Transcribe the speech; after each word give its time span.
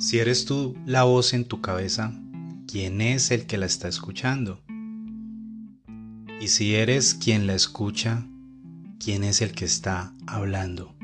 Si 0.00 0.20
eres 0.20 0.44
tú 0.44 0.76
la 0.86 1.02
voz 1.02 1.34
en 1.34 1.44
tu 1.44 1.60
cabeza, 1.60 2.12
¿quién 2.68 3.00
es 3.00 3.32
el 3.32 3.46
que 3.46 3.58
la 3.58 3.66
está 3.66 3.88
escuchando? 3.88 4.62
Y 6.40 6.46
si 6.46 6.76
eres 6.76 7.14
quien 7.14 7.48
la 7.48 7.56
escucha, 7.56 8.24
¿quién 9.00 9.24
es 9.24 9.42
el 9.42 9.50
que 9.50 9.64
está 9.64 10.14
hablando? 10.24 10.94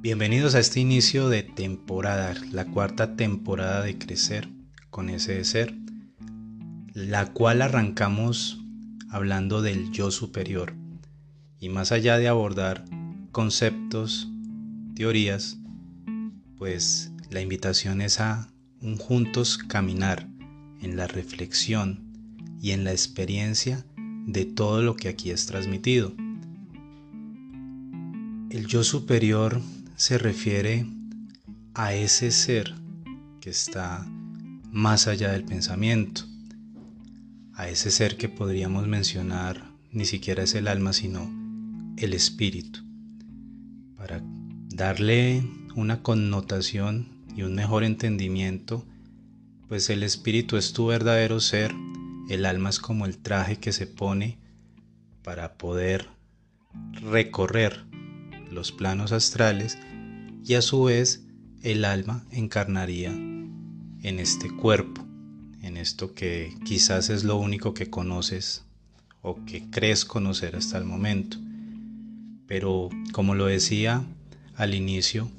Bienvenidos 0.00 0.54
a 0.54 0.60
este 0.60 0.80
inicio 0.80 1.28
de 1.28 1.42
temporada, 1.42 2.32
la 2.52 2.64
cuarta 2.64 3.16
temporada 3.16 3.82
de 3.82 3.98
Crecer 3.98 4.48
con 4.88 5.10
ese 5.10 5.44
ser, 5.44 5.74
la 6.94 7.34
cual 7.34 7.60
arrancamos 7.60 8.64
hablando 9.10 9.60
del 9.60 9.90
yo 9.90 10.10
superior. 10.10 10.72
Y 11.60 11.68
más 11.68 11.92
allá 11.92 12.16
de 12.16 12.28
abordar 12.28 12.86
conceptos, 13.30 14.26
teorías, 14.94 15.58
pues 16.56 17.12
la 17.30 17.40
invitación 17.40 18.00
es 18.00 18.20
a 18.20 18.48
un 18.80 18.96
juntos 18.96 19.58
caminar 19.58 20.28
en 20.80 20.96
la 20.96 21.06
reflexión 21.06 22.00
y 22.62 22.70
en 22.70 22.84
la 22.84 22.92
experiencia 22.92 23.84
de 24.26 24.44
todo 24.44 24.82
lo 24.82 24.96
que 24.96 25.08
aquí 25.08 25.30
es 25.30 25.46
transmitido. 25.46 26.14
El 28.50 28.66
yo 28.66 28.82
superior 28.84 29.60
se 29.96 30.16
refiere 30.18 30.86
a 31.74 31.94
ese 31.94 32.30
ser 32.30 32.74
que 33.40 33.50
está 33.50 34.06
más 34.70 35.06
allá 35.06 35.32
del 35.32 35.44
pensamiento, 35.44 36.22
a 37.54 37.68
ese 37.68 37.90
ser 37.90 38.16
que 38.16 38.28
podríamos 38.28 38.86
mencionar 38.86 39.70
ni 39.92 40.04
siquiera 40.04 40.42
es 40.42 40.54
el 40.54 40.68
alma, 40.68 40.92
sino 40.92 41.30
el 41.96 42.14
espíritu, 42.14 42.80
para 43.96 44.22
darle 44.68 45.42
una 45.74 46.02
connotación 46.02 47.17
y 47.38 47.42
un 47.44 47.54
mejor 47.54 47.84
entendimiento, 47.84 48.84
pues 49.68 49.90
el 49.90 50.02
espíritu 50.02 50.56
es 50.56 50.72
tu 50.72 50.86
verdadero 50.86 51.38
ser, 51.38 51.72
el 52.28 52.44
alma 52.44 52.68
es 52.68 52.80
como 52.80 53.06
el 53.06 53.18
traje 53.18 53.60
que 53.60 53.70
se 53.70 53.86
pone 53.86 54.38
para 55.22 55.56
poder 55.56 56.08
recorrer 56.94 57.84
los 58.50 58.72
planos 58.72 59.12
astrales 59.12 59.78
y 60.44 60.54
a 60.54 60.62
su 60.62 60.82
vez 60.82 61.28
el 61.62 61.84
alma 61.84 62.26
encarnaría 62.32 63.12
en 63.12 64.18
este 64.18 64.50
cuerpo, 64.50 65.06
en 65.62 65.76
esto 65.76 66.14
que 66.14 66.52
quizás 66.64 67.08
es 67.08 67.22
lo 67.22 67.36
único 67.36 67.72
que 67.72 67.88
conoces 67.88 68.64
o 69.22 69.44
que 69.44 69.70
crees 69.70 70.04
conocer 70.04 70.56
hasta 70.56 70.76
el 70.76 70.84
momento. 70.84 71.38
Pero 72.48 72.88
como 73.12 73.36
lo 73.36 73.46
decía 73.46 74.04
al 74.56 74.74
inicio, 74.74 75.30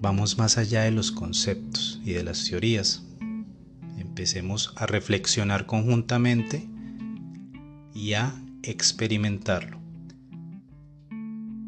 vamos 0.00 0.38
más 0.38 0.58
allá 0.58 0.82
de 0.82 0.90
los 0.90 1.12
conceptos 1.12 2.00
y 2.04 2.12
de 2.12 2.24
las 2.24 2.44
teorías. 2.44 3.02
Empecemos 3.98 4.72
a 4.76 4.86
reflexionar 4.86 5.66
conjuntamente 5.66 6.66
y 7.94 8.14
a 8.14 8.34
experimentarlo. 8.62 9.78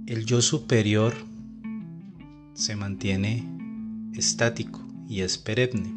El 0.07 0.25
yo 0.25 0.41
superior 0.41 1.15
se 2.55 2.77
mantiene 2.77 3.45
estático 4.15 4.83
y 5.09 5.21
es 5.21 5.37
perenne. 5.37 5.93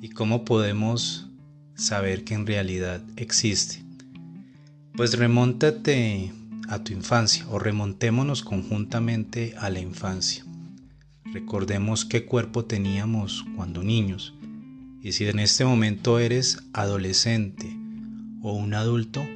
¿Y 0.00 0.08
cómo 0.08 0.44
podemos 0.44 1.30
saber 1.74 2.24
que 2.24 2.34
en 2.34 2.46
realidad 2.46 3.02
existe? 3.16 3.84
Pues 4.96 5.18
remóntate 5.18 6.32
a 6.68 6.82
tu 6.82 6.94
infancia 6.94 7.46
o 7.50 7.58
remontémonos 7.58 8.42
conjuntamente 8.42 9.54
a 9.58 9.68
la 9.68 9.80
infancia. 9.80 10.45
Recordemos 11.32 12.04
qué 12.04 12.24
cuerpo 12.24 12.64
teníamos 12.64 13.44
cuando 13.56 13.82
niños. 13.82 14.34
Y 15.02 15.12
si 15.12 15.26
en 15.26 15.38
este 15.38 15.64
momento 15.64 16.18
eres 16.18 16.58
adolescente 16.72 17.76
o 18.42 18.52
un 18.52 18.74
adulto, 18.74 19.26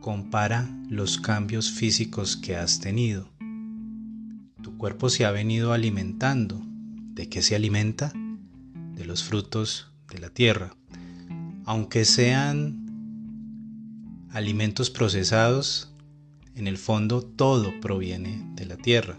compara 0.00 0.68
los 0.88 1.18
cambios 1.18 1.70
físicos 1.70 2.36
que 2.36 2.56
has 2.56 2.80
tenido. 2.80 3.28
Tu 4.62 4.76
cuerpo 4.78 5.10
se 5.10 5.24
ha 5.24 5.30
venido 5.30 5.72
alimentando. 5.72 6.62
¿De 7.14 7.28
qué 7.28 7.42
se 7.42 7.56
alimenta? 7.56 8.12
De 8.94 9.04
los 9.04 9.24
frutos 9.24 9.92
de 10.10 10.18
la 10.20 10.30
tierra. 10.30 10.76
Aunque 11.64 12.04
sean 12.04 12.86
alimentos 14.30 14.90
procesados, 14.90 15.92
en 16.54 16.66
el 16.66 16.78
fondo 16.78 17.22
todo 17.22 17.78
proviene 17.80 18.46
de 18.54 18.66
la 18.66 18.76
tierra 18.76 19.18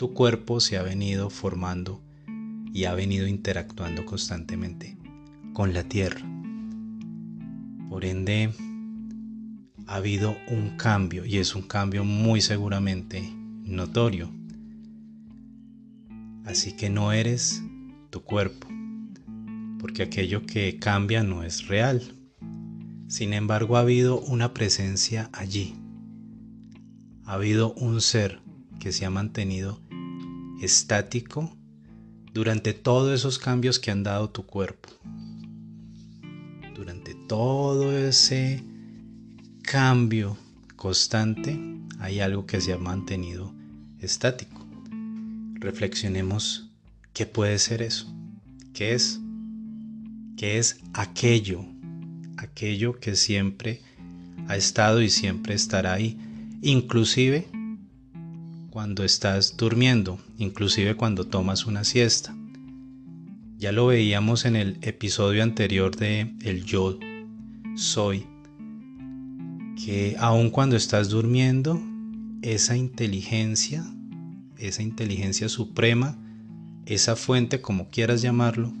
tu 0.00 0.14
cuerpo 0.14 0.60
se 0.60 0.78
ha 0.78 0.82
venido 0.82 1.28
formando 1.28 2.00
y 2.72 2.84
ha 2.84 2.94
venido 2.94 3.26
interactuando 3.26 4.06
constantemente 4.06 4.96
con 5.52 5.74
la 5.74 5.82
tierra. 5.84 6.26
Por 7.90 8.06
ende, 8.06 8.50
ha 9.86 9.96
habido 9.96 10.38
un 10.48 10.78
cambio 10.78 11.26
y 11.26 11.36
es 11.36 11.54
un 11.54 11.60
cambio 11.60 12.02
muy 12.02 12.40
seguramente 12.40 13.30
notorio. 13.62 14.32
Así 16.46 16.72
que 16.72 16.88
no 16.88 17.12
eres 17.12 17.62
tu 18.08 18.22
cuerpo, 18.22 18.68
porque 19.80 20.04
aquello 20.04 20.46
que 20.46 20.78
cambia 20.78 21.22
no 21.22 21.42
es 21.42 21.68
real. 21.68 22.00
Sin 23.06 23.34
embargo, 23.34 23.76
ha 23.76 23.80
habido 23.80 24.18
una 24.18 24.54
presencia 24.54 25.28
allí. 25.34 25.74
Ha 27.26 27.34
habido 27.34 27.74
un 27.74 28.00
ser 28.00 28.40
que 28.78 28.92
se 28.92 29.04
ha 29.04 29.10
mantenido 29.10 29.78
estático 30.60 31.56
durante 32.32 32.72
todos 32.72 33.12
esos 33.12 33.38
cambios 33.38 33.78
que 33.78 33.90
han 33.90 34.02
dado 34.02 34.30
tu 34.30 34.46
cuerpo. 34.46 34.88
Durante 36.74 37.14
todo 37.14 37.96
ese 37.96 38.62
cambio 39.62 40.36
constante 40.76 41.58
hay 41.98 42.20
algo 42.20 42.46
que 42.46 42.60
se 42.60 42.72
ha 42.72 42.78
mantenido 42.78 43.52
estático. 44.00 44.66
Reflexionemos 45.54 46.70
qué 47.12 47.26
puede 47.26 47.58
ser 47.58 47.82
eso. 47.82 48.12
¿Qué 48.72 48.94
es? 48.94 49.20
¿Qué 50.36 50.58
es 50.58 50.78
aquello? 50.94 51.64
Aquello 52.38 52.98
que 52.98 53.14
siempre 53.14 53.82
ha 54.48 54.56
estado 54.56 55.02
y 55.02 55.10
siempre 55.10 55.54
estará 55.54 55.92
ahí. 55.92 56.18
Inclusive 56.62 57.46
cuando 58.70 59.04
estás 59.04 59.56
durmiendo, 59.56 60.18
inclusive 60.38 60.94
cuando 60.96 61.26
tomas 61.26 61.66
una 61.66 61.84
siesta. 61.84 62.34
Ya 63.58 63.72
lo 63.72 63.86
veíamos 63.86 64.44
en 64.44 64.56
el 64.56 64.78
episodio 64.80 65.42
anterior 65.42 65.96
de 65.96 66.34
El 66.42 66.64
yo 66.64 66.98
soy, 67.74 68.26
que 69.84 70.16
aun 70.18 70.50
cuando 70.50 70.76
estás 70.76 71.08
durmiendo, 71.08 71.82
esa 72.42 72.76
inteligencia, 72.76 73.84
esa 74.56 74.82
inteligencia 74.82 75.48
suprema, 75.48 76.16
esa 76.86 77.16
fuente, 77.16 77.60
como 77.60 77.90
quieras 77.90 78.22
llamarlo, 78.22 78.72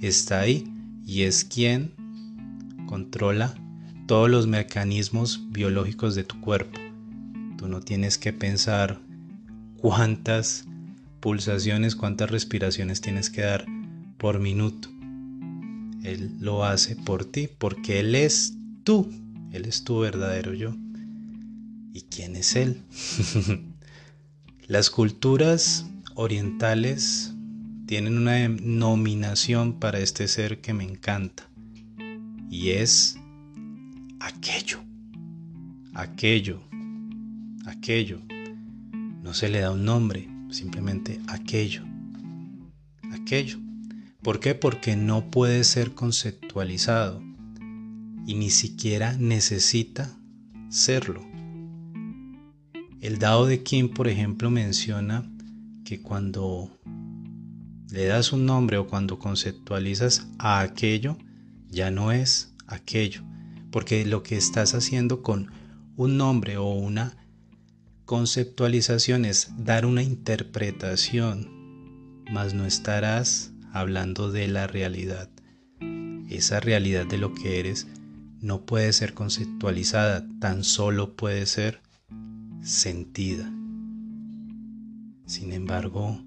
está 0.00 0.40
ahí 0.40 0.70
y 1.06 1.22
es 1.22 1.44
quien 1.44 1.92
controla 2.86 3.54
todos 4.06 4.28
los 4.28 4.46
mecanismos 4.46 5.46
biológicos 5.50 6.14
de 6.14 6.24
tu 6.24 6.40
cuerpo. 6.40 6.78
Tú 7.56 7.68
no 7.68 7.80
tienes 7.80 8.18
que 8.18 8.32
pensar 8.32 9.00
cuántas 9.86 10.64
pulsaciones, 11.20 11.94
cuántas 11.94 12.28
respiraciones 12.28 13.00
tienes 13.00 13.30
que 13.30 13.42
dar 13.42 13.66
por 14.18 14.40
minuto. 14.40 14.88
Él 16.02 16.32
lo 16.40 16.64
hace 16.64 16.96
por 16.96 17.24
ti 17.24 17.48
porque 17.56 18.00
Él 18.00 18.16
es 18.16 18.54
tú, 18.82 19.08
Él 19.52 19.64
es 19.64 19.84
tu 19.84 20.00
verdadero 20.00 20.54
yo. 20.54 20.74
¿Y 21.92 22.02
quién 22.10 22.34
es 22.34 22.56
Él? 22.56 22.82
Las 24.66 24.90
culturas 24.90 25.86
orientales 26.16 27.32
tienen 27.86 28.18
una 28.18 28.32
denominación 28.32 29.78
para 29.78 30.00
este 30.00 30.26
ser 30.26 30.60
que 30.60 30.74
me 30.74 30.82
encanta 30.82 31.48
y 32.50 32.70
es 32.70 33.16
aquello, 34.18 34.80
aquello, 35.94 36.60
aquello 37.66 38.20
no 39.26 39.34
se 39.34 39.48
le 39.48 39.58
da 39.58 39.72
un 39.72 39.84
nombre, 39.84 40.28
simplemente 40.50 41.20
aquello. 41.26 41.82
Aquello. 43.10 43.58
¿Por 44.22 44.38
qué? 44.38 44.54
Porque 44.54 44.94
no 44.94 45.32
puede 45.32 45.64
ser 45.64 45.94
conceptualizado 45.94 47.20
y 48.24 48.34
ni 48.34 48.50
siquiera 48.50 49.16
necesita 49.18 50.16
serlo. 50.68 51.26
El 53.00 53.18
Dao 53.18 53.46
de 53.46 53.64
Kim, 53.64 53.88
por 53.88 54.06
ejemplo, 54.06 54.48
menciona 54.48 55.28
que 55.84 56.00
cuando 56.00 56.70
le 57.90 58.06
das 58.06 58.32
un 58.32 58.46
nombre 58.46 58.78
o 58.78 58.86
cuando 58.86 59.18
conceptualizas 59.18 60.28
a 60.38 60.60
aquello, 60.60 61.18
ya 61.68 61.90
no 61.90 62.12
es 62.12 62.54
aquello, 62.68 63.22
porque 63.72 64.06
lo 64.06 64.22
que 64.22 64.36
estás 64.36 64.74
haciendo 64.74 65.22
con 65.24 65.50
un 65.96 66.16
nombre 66.16 66.58
o 66.58 66.70
una 66.70 67.25
Conceptualización 68.06 69.24
es 69.26 69.50
dar 69.58 69.84
una 69.84 70.02
interpretación 70.02 71.56
mas 72.30 72.54
no 72.54 72.66
estarás 72.66 73.52
hablando 73.72 74.32
de 74.32 74.48
la 74.48 74.66
realidad. 74.66 75.28
Esa 76.28 76.60
realidad 76.60 77.06
de 77.06 77.18
lo 77.18 77.34
que 77.34 77.60
eres 77.60 77.86
no 78.40 78.62
puede 78.66 78.92
ser 78.92 79.14
conceptualizada, 79.14 80.26
tan 80.40 80.64
solo 80.64 81.14
puede 81.14 81.46
ser 81.46 81.80
sentida. 82.62 83.50
Sin 85.26 85.52
embargo, 85.52 86.20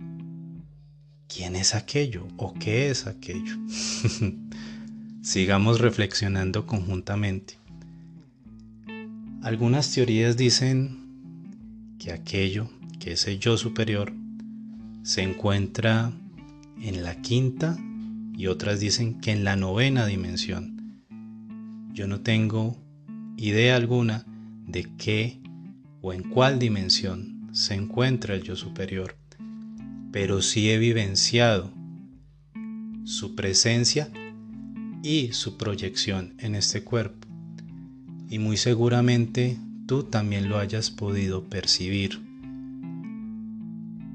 ¿quién 1.28 1.56
es 1.56 1.76
aquello 1.76 2.28
o 2.38 2.54
qué 2.54 2.90
es 2.90 3.08
aquello? 3.08 3.58
Sigamos 5.22 5.80
reflexionando 5.80 6.66
conjuntamente. 6.66 7.58
Algunas 9.42 9.92
teorías 9.94 10.38
dicen 10.38 11.09
que 12.00 12.12
aquello, 12.12 12.70
que 13.00 13.12
ese 13.12 13.38
yo 13.38 13.58
superior, 13.58 14.14
se 15.04 15.22
encuentra 15.22 16.12
en 16.82 17.04
la 17.04 17.22
quinta 17.22 17.78
y 18.36 18.48
otras 18.48 18.80
dicen 18.80 19.20
que 19.20 19.32
en 19.32 19.44
la 19.44 19.56
novena 19.56 20.06
dimensión. 20.06 21.02
Yo 21.94 22.08
no 22.08 22.22
tengo 22.22 22.78
idea 23.38 23.76
alguna 23.76 24.26
de 24.66 24.88
qué 24.98 25.40
o 26.02 26.14
en 26.14 26.24
cuál 26.24 26.58
dimensión 26.58 27.50
se 27.52 27.74
encuentra 27.74 28.34
el 28.34 28.44
yo 28.44 28.56
superior, 28.56 29.18
pero 30.12 30.42
sí 30.42 30.70
he 30.70 30.78
vivenciado 30.78 31.74
su 33.04 33.36
presencia 33.36 34.10
y 35.04 35.34
su 35.34 35.58
proyección 35.58 36.36
en 36.38 36.56
este 36.56 36.84
cuerpo. 36.84 37.28
Y 38.30 38.40
muy 38.40 38.58
seguramente 38.58 39.58
tú 39.90 40.04
también 40.04 40.50
lo 40.50 40.60
hayas 40.60 40.92
podido 40.92 41.46
percibir. 41.46 42.22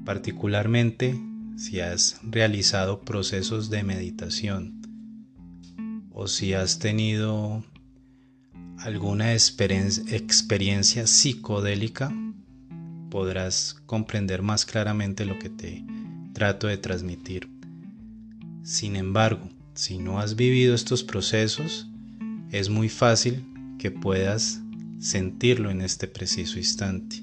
Particularmente 0.05 1.19
si 1.57 1.81
has 1.81 2.17
realizado 2.23 3.01
procesos 3.01 3.69
de 3.69 3.83
meditación 3.83 4.81
o 6.13 6.29
si 6.29 6.53
has 6.53 6.79
tenido 6.79 7.61
alguna 8.77 9.33
experiencia 9.33 11.07
psicodélica, 11.07 12.09
podrás 13.09 13.75
comprender 13.85 14.43
más 14.43 14.65
claramente 14.65 15.25
lo 15.25 15.37
que 15.39 15.49
te 15.49 15.83
trato 16.31 16.67
de 16.67 16.77
transmitir. 16.77 17.49
Sin 18.63 18.95
embargo, 18.95 19.49
si 19.73 19.97
no 19.97 20.19
has 20.19 20.37
vivido 20.37 20.73
estos 20.73 21.03
procesos, 21.03 21.89
es 22.49 22.69
muy 22.69 22.87
fácil 22.87 23.45
que 23.77 23.91
puedas 23.91 24.61
sentirlo 25.05 25.69
en 25.69 25.81
este 25.81 26.07
preciso 26.07 26.57
instante. 26.57 27.21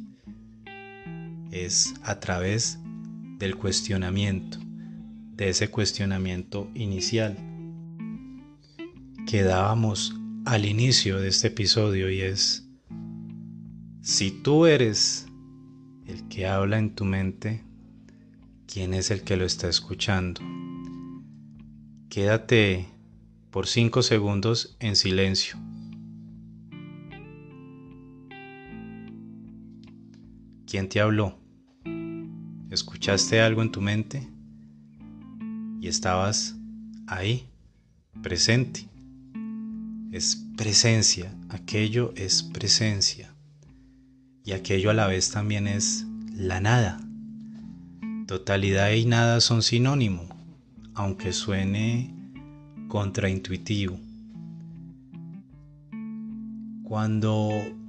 Es 1.51 1.95
a 2.05 2.21
través 2.21 2.79
del 3.39 3.57
cuestionamiento, 3.57 4.59
de 5.35 5.49
ese 5.49 5.69
cuestionamiento 5.69 6.71
inicial 6.75 7.37
que 9.27 9.43
dábamos 9.43 10.15
al 10.45 10.65
inicio 10.65 11.19
de 11.19 11.29
este 11.29 11.49
episodio 11.49 12.09
y 12.09 12.21
es, 12.21 12.69
si 14.01 14.31
tú 14.31 14.67
eres 14.67 15.27
el 16.07 16.29
que 16.29 16.47
habla 16.47 16.79
en 16.79 16.95
tu 16.95 17.05
mente, 17.05 17.65
¿quién 18.73 18.95
es 18.95 19.11
el 19.11 19.23
que 19.23 19.37
lo 19.37 19.45
está 19.45 19.69
escuchando? 19.69 20.41
Quédate 22.09 22.87
por 23.51 23.67
cinco 23.67 24.03
segundos 24.03 24.77
en 24.79 24.95
silencio. 24.95 25.57
¿Quién 30.73 30.89
te 30.89 31.03
habló? 31.03 31.39
¿Escuchaste 32.71 33.43
algo 33.43 33.61
en 33.61 33.71
tu 33.71 33.83
mente? 33.83 34.27
Y 35.83 35.87
estabas 35.87 36.57
ahí, 37.07 37.47
presente. 38.23 38.89
Es 40.13 40.47
presencia, 40.57 41.31
aquello 41.51 42.15
es 42.17 42.43
presencia. 42.43 43.35
Y 44.47 44.53
aquello 44.53 44.89
a 44.89 44.95
la 44.95 45.07
vez 45.09 45.31
también 45.31 45.67
es 45.67 46.07
la 46.35 46.63
nada. 46.63 46.99
Totalidad 48.27 48.93
y 48.93 49.05
nada 49.05 49.43
son 49.43 49.61
sinónimo 49.61 50.27
aunque 50.95 51.35
suene 51.35 52.15
contraintuitivo. 52.89 54.01
Cuando 56.83 57.82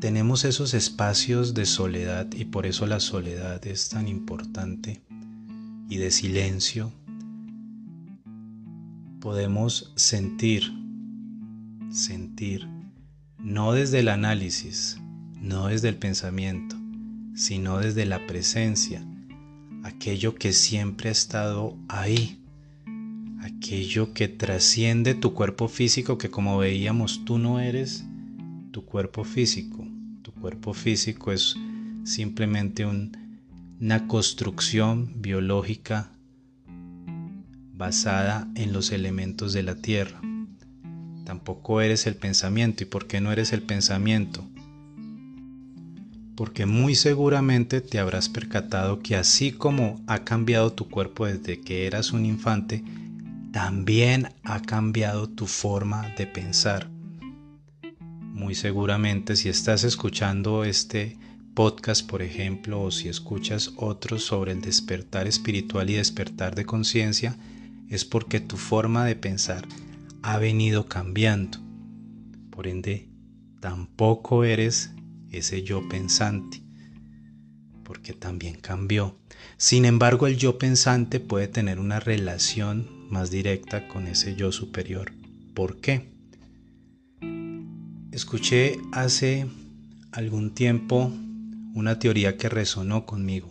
tenemos 0.00 0.44
esos 0.44 0.74
espacios 0.74 1.54
de 1.54 1.66
soledad, 1.66 2.26
y 2.32 2.46
por 2.46 2.66
eso 2.66 2.86
la 2.86 3.00
soledad 3.00 3.64
es 3.66 3.88
tan 3.90 4.08
importante, 4.08 5.02
y 5.88 5.98
de 5.98 6.10
silencio, 6.10 6.92
podemos 9.20 9.92
sentir, 9.96 10.72
sentir, 11.90 12.66
no 13.38 13.72
desde 13.72 14.00
el 14.00 14.08
análisis, 14.08 14.98
no 15.40 15.68
desde 15.68 15.88
el 15.88 15.96
pensamiento, 15.96 16.76
sino 17.34 17.78
desde 17.78 18.06
la 18.06 18.26
presencia, 18.26 19.06
aquello 19.84 20.34
que 20.34 20.52
siempre 20.52 21.10
ha 21.10 21.12
estado 21.12 21.76
ahí 21.88 22.40
aquello 23.42 24.12
que 24.14 24.28
trasciende 24.28 25.14
tu 25.14 25.34
cuerpo 25.34 25.68
físico, 25.68 26.18
que 26.18 26.30
como 26.30 26.58
veíamos 26.58 27.24
tú 27.24 27.38
no 27.38 27.60
eres 27.60 28.04
tu 28.70 28.84
cuerpo 28.84 29.24
físico. 29.24 29.86
Tu 30.22 30.32
cuerpo 30.32 30.74
físico 30.74 31.32
es 31.32 31.56
simplemente 32.04 32.86
una 32.86 34.06
construcción 34.06 35.20
biológica 35.20 36.10
basada 37.74 38.48
en 38.54 38.72
los 38.72 38.92
elementos 38.92 39.52
de 39.52 39.62
la 39.62 39.74
tierra. 39.76 40.20
Tampoco 41.24 41.80
eres 41.80 42.06
el 42.06 42.16
pensamiento. 42.16 42.82
¿Y 42.82 42.86
por 42.86 43.06
qué 43.06 43.20
no 43.20 43.32
eres 43.32 43.52
el 43.52 43.62
pensamiento? 43.62 44.44
Porque 46.36 46.66
muy 46.66 46.94
seguramente 46.94 47.80
te 47.80 47.98
habrás 47.98 48.28
percatado 48.28 49.00
que 49.00 49.16
así 49.16 49.52
como 49.52 50.00
ha 50.06 50.24
cambiado 50.24 50.72
tu 50.72 50.88
cuerpo 50.88 51.26
desde 51.26 51.60
que 51.60 51.86
eras 51.86 52.12
un 52.12 52.24
infante, 52.24 52.84
también 53.52 54.28
ha 54.44 54.60
cambiado 54.60 55.28
tu 55.28 55.46
forma 55.46 56.08
de 56.16 56.26
pensar. 56.26 56.88
Muy 58.40 58.54
seguramente 58.54 59.36
si 59.36 59.50
estás 59.50 59.84
escuchando 59.84 60.64
este 60.64 61.18
podcast, 61.52 62.08
por 62.08 62.22
ejemplo, 62.22 62.80
o 62.80 62.90
si 62.90 63.10
escuchas 63.10 63.74
otros 63.76 64.24
sobre 64.24 64.52
el 64.52 64.62
despertar 64.62 65.26
espiritual 65.26 65.90
y 65.90 65.96
despertar 65.96 66.54
de 66.54 66.64
conciencia, 66.64 67.36
es 67.90 68.06
porque 68.06 68.40
tu 68.40 68.56
forma 68.56 69.04
de 69.04 69.14
pensar 69.14 69.68
ha 70.22 70.38
venido 70.38 70.86
cambiando. 70.86 71.58
Por 72.48 72.66
ende, 72.66 73.10
tampoco 73.60 74.42
eres 74.42 74.90
ese 75.30 75.62
yo 75.62 75.86
pensante, 75.90 76.62
porque 77.84 78.14
también 78.14 78.54
cambió. 78.54 79.18
Sin 79.58 79.84
embargo, 79.84 80.26
el 80.26 80.38
yo 80.38 80.56
pensante 80.56 81.20
puede 81.20 81.46
tener 81.46 81.78
una 81.78 82.00
relación 82.00 83.06
más 83.10 83.30
directa 83.30 83.86
con 83.86 84.06
ese 84.06 84.34
yo 84.34 84.50
superior. 84.50 85.12
¿Por 85.52 85.82
qué? 85.82 86.19
Escuché 88.20 88.78
hace 88.92 89.46
algún 90.12 90.52
tiempo 90.52 91.10
una 91.74 91.98
teoría 91.98 92.36
que 92.36 92.50
resonó 92.50 93.06
conmigo 93.06 93.48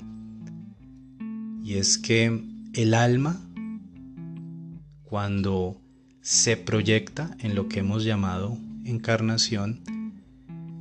y 1.64 1.74
es 1.80 1.98
que 1.98 2.44
el 2.74 2.94
alma 2.94 3.42
cuando 5.02 5.82
se 6.22 6.56
proyecta 6.56 7.36
en 7.40 7.56
lo 7.56 7.68
que 7.68 7.80
hemos 7.80 8.04
llamado 8.04 8.60
encarnación 8.86 9.82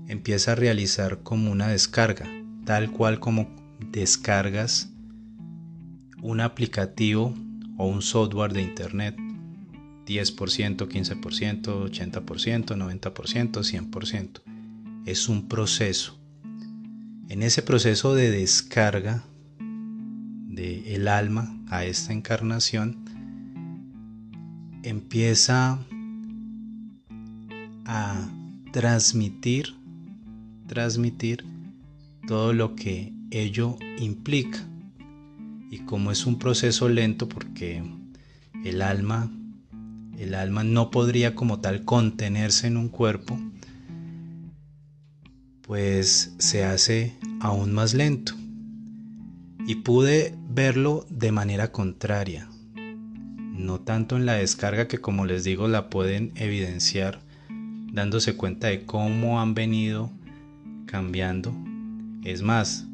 empieza 0.07 0.53
a 0.53 0.57
realizar 0.57 1.23
como 1.23 1.51
una 1.51 1.69
descarga, 1.69 2.27
tal 2.67 2.91
cual 2.91 3.19
como 3.21 3.49
descargas 3.91 4.91
un 6.21 6.43
aplicativo 6.43 7.35
o 7.79 7.87
un 7.87 8.03
software 8.03 8.53
de 8.53 8.61
Internet. 8.61 9.28
10%, 10.09 10.89
15%, 10.89 11.91
80%, 11.91 12.77
90%, 12.77 13.63
100%. 13.63 14.41
Es 15.05 15.29
un 15.29 15.49
proceso. 15.49 16.19
En 17.29 17.43
ese 17.43 17.63
proceso 17.63 18.15
de 18.15 18.31
descarga 18.31 19.23
del 19.59 20.87
el 20.87 21.09
alma 21.09 21.55
a 21.69 21.85
esta 21.85 22.15
encarnación, 22.15 23.05
empieza 24.83 25.79
a 27.85 28.29
transmitir, 28.73 29.75
transmitir 30.67 31.45
todo 32.27 32.55
lo 32.55 32.75
que 32.75 33.13
ello 33.31 33.77
implica 33.99 34.67
y 35.71 35.81
como 35.81 36.11
es 36.11 36.25
un 36.25 36.39
proceso 36.39 36.89
lento 36.89 37.29
porque 37.29 37.83
el 38.65 38.81
alma 38.81 39.31
el 40.19 40.35
alma 40.35 40.65
no 40.65 40.91
podría 40.91 41.35
como 41.35 41.61
tal 41.61 41.85
contenerse 41.85 42.67
en 42.67 42.77
un 42.77 42.89
cuerpo 42.89 43.39
pues 45.63 46.35
se 46.39 46.65
hace 46.65 47.15
aún 47.41 47.73
más 47.73 47.95
lento 47.95 48.35
Y 49.67 49.77
pude 49.77 50.35
verlo 50.49 51.07
de 51.11 51.31
manera 51.31 51.73
contraria, 51.73 52.49
no 53.53 53.81
tanto 53.81 54.17
en 54.17 54.25
la 54.25 54.35
descarga 54.35 54.89
que 54.89 54.99
como 54.99 55.27
les 55.27 55.45
digo 55.45 55.69
la 55.69 55.91
pueden 55.91 56.33
evidenciar 56.37 57.21
dándose 57.93 58.37
cuenta 58.37 58.69
de 58.69 58.85
cómo 58.85 59.41
han 59.41 59.55
venido 59.55 60.11
cambiando. 60.87 61.55
Es 62.25 62.43
más, 62.43 62.87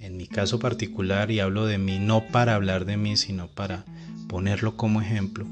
en 0.00 0.16
mi 0.16 0.26
caso 0.26 0.58
particular, 0.58 1.30
y 1.30 1.40
hablo 1.40 1.66
de 1.66 1.78
mí 1.78 1.98
no 1.98 2.26
para 2.26 2.54
hablar 2.54 2.84
de 2.84 2.96
mí, 2.96 3.16
sino 3.16 3.48
para 3.48 3.84
ponerlo 4.28 4.76
como 4.76 5.00
ejemplo, 5.00 5.46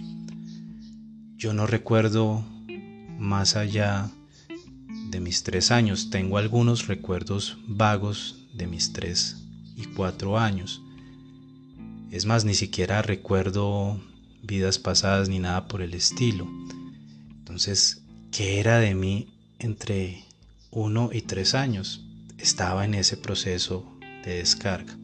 yo 1.36 1.52
no 1.52 1.66
recuerdo 1.66 2.44
más 3.18 3.56
allá 3.56 4.10
de 5.10 5.20
mis 5.20 5.42
tres 5.42 5.70
años. 5.70 6.10
Tengo 6.10 6.38
algunos 6.38 6.86
recuerdos 6.86 7.58
vagos 7.66 8.46
de 8.54 8.66
mis 8.66 8.92
tres 8.92 9.44
y 9.76 9.84
cuatro 9.84 10.38
años. 10.38 10.82
Es 12.10 12.24
más, 12.24 12.44
ni 12.44 12.54
siquiera 12.54 13.02
recuerdo 13.02 14.00
vidas 14.42 14.78
pasadas 14.78 15.28
ni 15.28 15.38
nada 15.38 15.68
por 15.68 15.82
el 15.82 15.92
estilo. 15.92 16.48
Entonces, 17.38 18.02
¿qué 18.30 18.58
era 18.58 18.78
de 18.78 18.94
mí 18.94 19.28
entre 19.58 20.24
uno 20.70 21.10
y 21.12 21.22
tres 21.22 21.54
años? 21.54 22.02
Estaba 22.38 22.84
en 22.84 22.94
ese 22.94 23.16
proceso 23.16 23.86
de 24.24 24.38
descarga. 24.38 24.96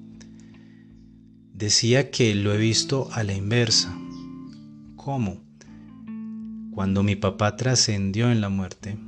Decía 1.52 2.10
que 2.10 2.34
lo 2.34 2.54
he 2.54 2.56
visto 2.56 3.08
a 3.12 3.22
la 3.22 3.34
inversa. 3.34 3.94
¿Cómo? 4.96 5.51
Cuando 6.82 7.04
mi 7.04 7.14
papá 7.14 7.56
trascendió 7.56 8.32
en 8.32 8.40
la 8.40 8.48
muerte, 8.48 8.98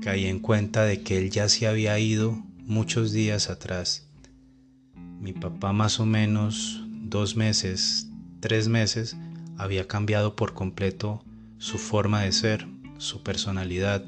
caí 0.00 0.24
en 0.24 0.38
cuenta 0.38 0.84
de 0.84 1.02
que 1.02 1.18
él 1.18 1.28
ya 1.28 1.46
se 1.50 1.66
había 1.66 1.98
ido 1.98 2.42
muchos 2.64 3.12
días 3.12 3.50
atrás. 3.50 4.08
Mi 5.20 5.34
papá 5.34 5.74
más 5.74 6.00
o 6.00 6.06
menos 6.06 6.82
dos 6.88 7.36
meses, 7.36 8.08
tres 8.40 8.68
meses, 8.68 9.14
había 9.58 9.86
cambiado 9.86 10.36
por 10.36 10.54
completo 10.54 11.22
su 11.58 11.76
forma 11.76 12.22
de 12.22 12.32
ser, 12.32 12.66
su 12.96 13.22
personalidad. 13.22 14.02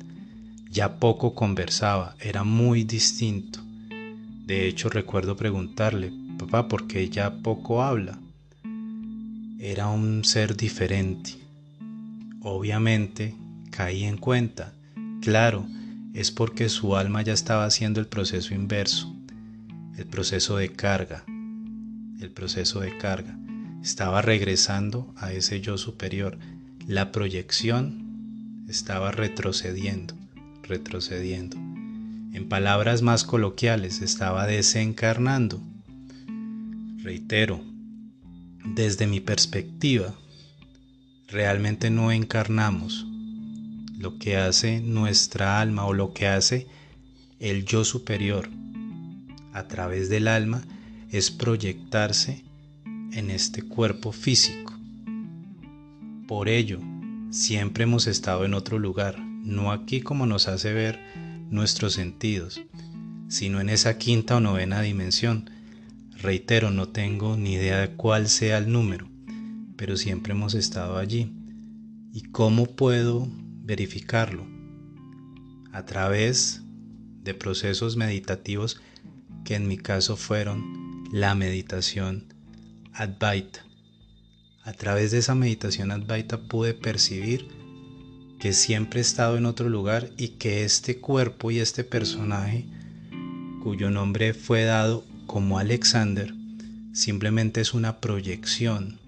Ya 0.71 0.99
poco 0.99 1.35
conversaba, 1.35 2.17
era 2.21 2.43
muy 2.43 2.85
distinto. 2.85 3.61
De 4.47 4.67
hecho 4.67 4.89
recuerdo 4.89 5.37
preguntarle, 5.37 6.11
papá, 6.39 6.69
¿por 6.69 6.87
qué 6.87 7.07
ya 7.11 7.43
poco 7.43 7.83
habla? 7.83 8.19
Era 9.59 9.89
un 9.89 10.25
ser 10.25 10.57
diferente. 10.57 11.46
Obviamente 12.49 13.35
caí 13.73 14.05
en 14.05 14.19
cuenta, 14.19 14.73
claro, 15.21 15.67
es 16.15 16.31
porque 16.31 16.69
su 16.69 16.95
alma 16.95 17.23
ya 17.23 17.33
estaba 17.33 17.65
haciendo 17.65 17.99
el 17.99 18.07
proceso 18.07 18.55
inverso, 18.55 19.13
el 19.97 20.07
proceso 20.07 20.57
de 20.57 20.69
carga, 20.69 21.25
el 22.21 22.31
proceso 22.31 22.79
de 22.79 22.97
carga. 22.99 23.37
Estaba 23.83 24.23
regresando 24.23 25.13
a 25.17 25.33
ese 25.33 25.61
yo 25.61 25.77
superior. 25.77 26.39
La 26.87 27.11
proyección 27.11 28.65
estaba 28.69 29.11
retrocediendo, 29.11 30.15
retrocediendo. 30.63 31.57
En 31.57 32.49
palabras 32.49 33.03
más 33.03 33.25
coloquiales, 33.25 34.03
estaba 34.03 34.47
desencarnando. 34.47 35.61
Reitero, 37.03 37.61
desde 38.65 39.09
mi 39.09 39.19
perspectiva, 39.19 40.15
realmente 41.29 41.91
no 41.91 42.13
encarnamos, 42.13 43.07
lo 43.99 44.19
que 44.19 44.37
hace 44.37 44.81
nuestra 44.81 45.61
alma 45.61 45.87
o 45.87 45.93
lo 45.93 46.13
que 46.13 46.29
hace 46.29 46.67
el 47.41 47.65
yo 47.65 47.85
superior 47.85 48.49
a 49.53 49.67
través 49.69 50.09
del 50.09 50.29
alma 50.29 50.63
es 51.11 51.31
proyectarse 51.31 52.45
en 53.13 53.31
este 53.31 53.63
cuerpo 53.63 54.13
físico. 54.13 54.75
Por 56.29 56.49
ello, 56.49 56.81
siempre 57.31 57.85
hemos 57.85 58.07
estado 58.07 58.45
en 58.45 58.55
otro 58.55 58.79
lugar, 58.79 59.19
no 59.19 59.73
aquí 59.73 60.01
como 60.01 60.27
nos 60.27 60.49
hace 60.49 60.73
ver 60.73 61.01
nuestros 61.51 61.95
sentidos, 61.95 62.61
sino 63.29 63.61
en 63.61 63.69
esa 63.71 63.99
quinta 63.99 64.37
o 64.37 64.41
novena 64.41 64.81
dimensión. 64.83 65.51
Reitero, 66.19 66.71
no 66.71 66.89
tengo 66.89 67.37
ni 67.37 67.55
idea 67.55 67.79
de 67.79 67.91
cuál 67.91 68.29
sea 68.29 68.59
el 68.59 68.71
número, 68.71 69.09
pero 69.77 69.97
siempre 69.97 70.33
hemos 70.33 70.55
estado 70.55 70.99
allí. 70.99 71.33
¿Y 72.13 72.23
cómo 72.31 72.67
puedo 72.67 73.29
verificarlo 73.63 74.47
a 75.73 75.85
través 75.85 76.63
de 77.23 77.35
procesos 77.35 77.97
meditativos 77.97 78.81
que 79.45 79.55
en 79.55 79.69
mi 79.69 79.77
caso 79.77 80.17
fueron 80.17 81.05
la 81.13 81.35
meditación 81.35 82.25
Advaita. 82.93 83.65
A 84.65 84.73
través 84.73 85.11
de 85.11 85.19
esa 85.19 85.35
meditación 85.35 85.91
Advaita 85.91 86.39
pude 86.39 86.73
percibir 86.73 87.47
que 88.41 88.53
siempre 88.53 89.01
he 89.01 89.03
estado 89.03 89.37
en 89.37 89.47
otro 89.47 89.69
lugar 89.69 90.11
y 90.17 90.29
que 90.29 90.65
este 90.65 90.99
cuerpo 90.99 91.51
y 91.51 91.59
este 91.59 91.85
personaje, 91.85 92.65
cuyo 93.63 93.91
nombre 93.91 94.35
fue 94.35 94.65
dado 94.65 95.05
como 95.27 95.59
Alexander, 95.59 96.33
simplemente 96.93 97.61
es 97.61 97.75
una 97.75 98.01
proyección, 98.01 98.99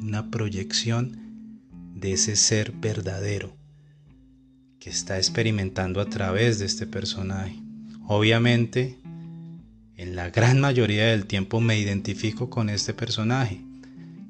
una 0.00 0.30
proyección 0.30 1.28
de 1.94 2.12
ese 2.12 2.36
ser 2.36 2.72
verdadero 2.72 3.56
que 4.78 4.90
está 4.90 5.16
experimentando 5.16 6.00
a 6.00 6.08
través 6.08 6.58
de 6.58 6.66
este 6.66 6.86
personaje. 6.86 7.56
Obviamente, 8.06 8.98
en 9.96 10.14
la 10.14 10.30
gran 10.30 10.60
mayoría 10.60 11.06
del 11.06 11.26
tiempo 11.26 11.60
me 11.60 11.78
identifico 11.78 12.48
con 12.48 12.70
este 12.70 12.94
personaje 12.94 13.60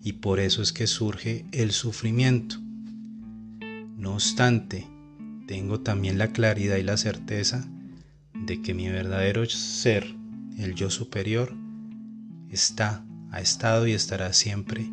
y 0.03 0.15
por 0.15 0.41
eso 0.41 0.63
es 0.63 0.73
que 0.73 0.87
surge 0.87 1.45
el 1.53 1.73
sufrimiento. 1.73 2.57
No 3.97 4.15
obstante, 4.15 4.87
tengo 5.47 5.81
también 5.81 6.19
la 6.19 6.33
claridad 6.33 6.77
y 6.77 6.83
la 6.83 6.97
certeza 6.97 7.69
de 8.35 8.63
que 8.63 8.73
mi 8.73 8.89
verdadero 8.89 9.45
ser, 9.47 10.15
el 10.59 10.75
yo 10.75 10.89
superior, 10.89 11.55
está, 12.51 13.05
ha 13.31 13.41
estado 13.41 13.87
y 13.87 13.93
estará 13.93 14.33
siempre 14.33 14.91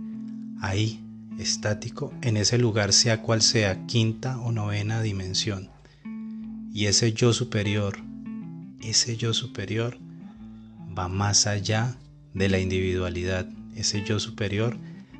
ahí 0.66 1.00
estático 1.40 2.14
en 2.22 2.38
ese 2.38 2.58
lugar 2.58 2.94
sea 2.94 3.22
cual 3.22 3.42
sea 3.42 3.86
quinta 3.86 4.40
o 4.40 4.52
novena 4.52 5.02
dimensión. 5.02 5.70
Y 6.74 6.86
ese 6.88 7.14
yo 7.14 7.34
superior, 7.34 7.98
ese 8.82 9.18
yo 9.18 9.34
superior 9.34 9.98
va 10.98 11.08
más 11.08 11.48
allá 11.48 11.96
de 12.34 12.50
la 12.50 12.60
individualidad. 12.60 13.48
Ese 13.76 14.04
yo 14.04 14.20
superior 14.20 14.78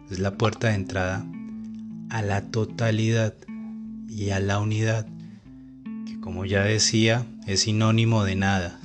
es 0.10 0.20
la 0.20 0.38
puerta 0.38 0.70
de 0.70 0.76
entrada 0.76 1.26
a 2.10 2.22
la 2.22 2.42
totalidad 2.52 3.34
y 4.10 4.30
a 4.30 4.40
la 4.40 4.60
unidad, 4.60 5.08
que 6.06 6.20
como 6.20 6.46
ya 6.46 6.64
decía 6.64 7.26
es 7.48 7.62
sinónimo 7.62 8.24
de 8.24 8.36
nada. 8.36 8.80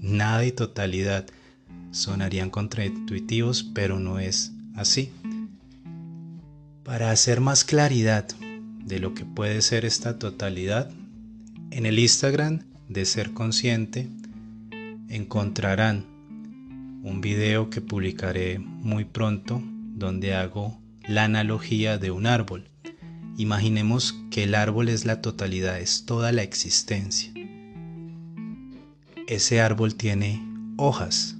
Nada 0.00 0.44
y 0.44 0.52
totalidad 0.52 1.26
sonarían 1.90 2.50
contraintuitivos, 2.50 3.64
pero 3.74 3.98
no 3.98 4.18
es 4.18 4.52
así. 4.74 5.10
Para 6.86 7.10
hacer 7.10 7.40
más 7.40 7.64
claridad 7.64 8.28
de 8.84 9.00
lo 9.00 9.12
que 9.12 9.24
puede 9.24 9.60
ser 9.60 9.84
esta 9.84 10.20
totalidad, 10.20 10.88
en 11.72 11.84
el 11.84 11.98
Instagram 11.98 12.60
de 12.88 13.04
Ser 13.04 13.32
Consciente 13.32 14.08
encontrarán 15.08 16.06
un 17.02 17.20
video 17.20 17.70
que 17.70 17.80
publicaré 17.80 18.60
muy 18.60 19.04
pronto 19.04 19.60
donde 19.64 20.36
hago 20.36 20.78
la 21.08 21.24
analogía 21.24 21.98
de 21.98 22.12
un 22.12 22.24
árbol. 22.24 22.68
Imaginemos 23.36 24.14
que 24.30 24.44
el 24.44 24.54
árbol 24.54 24.88
es 24.88 25.04
la 25.04 25.20
totalidad, 25.20 25.80
es 25.80 26.06
toda 26.06 26.30
la 26.30 26.44
existencia. 26.44 27.32
Ese 29.26 29.60
árbol 29.60 29.96
tiene 29.96 30.40
hojas, 30.76 31.34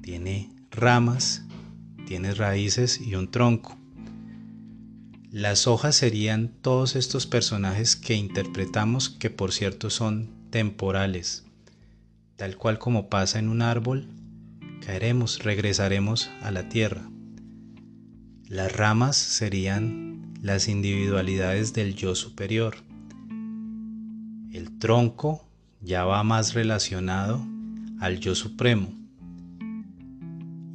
tiene 0.00 0.52
ramas, 0.70 1.42
tiene 2.06 2.34
raíces 2.34 3.00
y 3.00 3.16
un 3.16 3.32
tronco. 3.32 3.77
Las 5.38 5.68
hojas 5.68 5.94
serían 5.94 6.48
todos 6.48 6.96
estos 6.96 7.28
personajes 7.28 7.94
que 7.94 8.14
interpretamos 8.14 9.08
que 9.08 9.30
por 9.30 9.52
cierto 9.52 9.88
son 9.88 10.30
temporales. 10.50 11.44
Tal 12.34 12.56
cual 12.56 12.80
como 12.80 13.08
pasa 13.08 13.38
en 13.38 13.48
un 13.48 13.62
árbol, 13.62 14.08
caeremos, 14.84 15.44
regresaremos 15.44 16.28
a 16.42 16.50
la 16.50 16.68
tierra. 16.68 17.08
Las 18.48 18.72
ramas 18.76 19.16
serían 19.16 20.34
las 20.42 20.66
individualidades 20.66 21.72
del 21.72 21.94
yo 21.94 22.16
superior. 22.16 22.78
El 24.52 24.76
tronco 24.80 25.48
ya 25.80 26.04
va 26.04 26.24
más 26.24 26.54
relacionado 26.54 27.46
al 28.00 28.18
yo 28.18 28.34
supremo. 28.34 28.92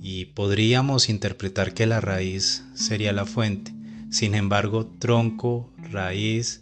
Y 0.02 0.28
podríamos 0.28 1.10
interpretar 1.10 1.74
que 1.74 1.86
la 1.86 2.00
raíz 2.00 2.64
sería 2.76 3.12
la 3.12 3.26
fuente. 3.26 3.73
Sin 4.14 4.36
embargo, 4.36 4.86
tronco, 4.86 5.74
raíz 5.92 6.62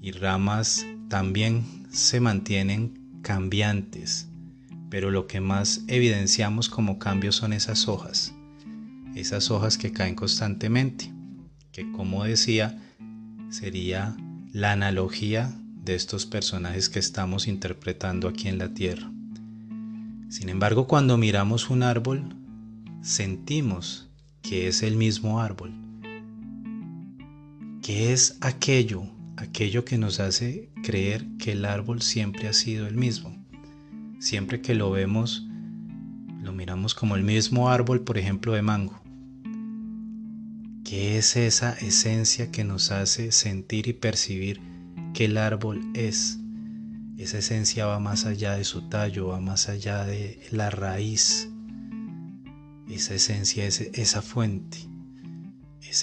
y 0.00 0.12
ramas 0.12 0.86
también 1.10 1.86
se 1.90 2.18
mantienen 2.18 3.20
cambiantes, 3.20 4.26
pero 4.88 5.10
lo 5.10 5.26
que 5.26 5.42
más 5.42 5.82
evidenciamos 5.86 6.70
como 6.70 6.98
cambio 6.98 7.30
son 7.32 7.52
esas 7.52 7.88
hojas, 7.88 8.32
esas 9.14 9.50
hojas 9.50 9.76
que 9.76 9.92
caen 9.92 10.14
constantemente, 10.14 11.12
que 11.72 11.92
como 11.92 12.24
decía, 12.24 12.82
sería 13.50 14.16
la 14.50 14.72
analogía 14.72 15.54
de 15.84 15.94
estos 15.94 16.24
personajes 16.24 16.88
que 16.88 17.00
estamos 17.00 17.48
interpretando 17.48 18.28
aquí 18.28 18.48
en 18.48 18.56
la 18.56 18.72
Tierra. 18.72 19.12
Sin 20.30 20.48
embargo, 20.48 20.86
cuando 20.86 21.18
miramos 21.18 21.68
un 21.68 21.82
árbol, 21.82 22.34
sentimos 23.02 24.08
que 24.40 24.68
es 24.68 24.82
el 24.82 24.96
mismo 24.96 25.38
árbol, 25.42 25.85
que 27.86 28.12
es 28.12 28.36
aquello, 28.40 29.04
aquello 29.36 29.84
que 29.84 29.96
nos 29.96 30.18
hace 30.18 30.72
creer 30.82 31.24
que 31.38 31.52
el 31.52 31.64
árbol 31.64 32.02
siempre 32.02 32.48
ha 32.48 32.52
sido 32.52 32.88
el 32.88 32.96
mismo. 32.96 33.46
Siempre 34.18 34.60
que 34.60 34.74
lo 34.74 34.90
vemos, 34.90 35.46
lo 36.42 36.52
miramos 36.52 36.96
como 36.96 37.14
el 37.14 37.22
mismo 37.22 37.70
árbol, 37.70 38.00
por 38.00 38.18
ejemplo, 38.18 38.54
de 38.54 38.62
mango. 38.62 39.00
¿Qué 40.84 41.16
es 41.16 41.36
esa 41.36 41.74
esencia 41.74 42.50
que 42.50 42.64
nos 42.64 42.90
hace 42.90 43.30
sentir 43.30 43.86
y 43.86 43.92
percibir 43.92 44.60
que 45.14 45.26
el 45.26 45.38
árbol 45.38 45.80
es? 45.94 46.40
Esa 47.18 47.38
esencia 47.38 47.86
va 47.86 48.00
más 48.00 48.26
allá 48.26 48.56
de 48.56 48.64
su 48.64 48.88
tallo, 48.88 49.28
va 49.28 49.38
más 49.38 49.68
allá 49.68 50.04
de 50.04 50.40
la 50.50 50.70
raíz. 50.70 51.50
Esa 52.90 53.14
esencia 53.14 53.64
es 53.64 53.80
esa 53.80 54.22
fuente. 54.22 54.95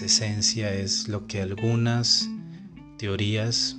Esencia 0.01 0.73
es 0.73 1.07
lo 1.07 1.27
que 1.27 1.41
algunas 1.41 2.29
teorías, 2.97 3.77